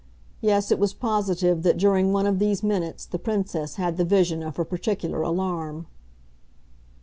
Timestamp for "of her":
4.41-4.65